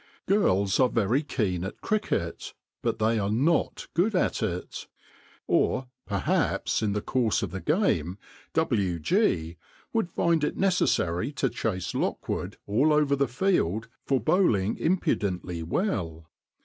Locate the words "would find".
9.93-10.43